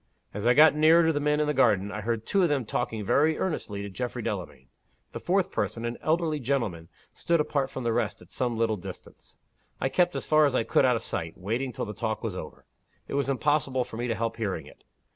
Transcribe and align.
As 0.33 0.47
I 0.47 0.55
got 0.55 0.73
nearer 0.73 1.05
to 1.05 1.13
the 1.13 1.19
men 1.19 1.39
in 1.39 1.45
the 1.45 1.53
garden, 1.53 1.91
I 1.91 2.01
heard 2.01 2.25
two 2.25 2.41
of 2.41 2.49
them 2.49 2.65
talking 2.65 3.05
very 3.05 3.37
earnestly 3.37 3.83
to 3.83 3.89
Geoffrey 3.91 4.23
Delamayn. 4.23 4.65
The 5.11 5.19
fourth 5.19 5.51
person, 5.51 5.85
an 5.85 5.99
elderly 6.01 6.39
gentleman, 6.39 6.89
stood 7.13 7.39
apart 7.39 7.69
from 7.69 7.83
the 7.83 7.93
rest 7.93 8.19
at 8.19 8.31
some 8.31 8.57
little 8.57 8.77
distance. 8.77 9.37
I 9.79 9.89
kept 9.89 10.15
as 10.15 10.25
far 10.25 10.47
as 10.47 10.55
I 10.55 10.63
could 10.63 10.85
out 10.85 10.95
of 10.95 11.03
sight, 11.03 11.37
waiting 11.37 11.71
till 11.71 11.85
the 11.85 11.93
talk 11.93 12.23
was 12.23 12.35
over. 12.35 12.65
It 13.07 13.13
was 13.13 13.29
impossible 13.29 13.83
for 13.83 13.97
me 13.97 14.07
to 14.07 14.15
help 14.15 14.37
hearing 14.37 14.65
it. 14.65 14.83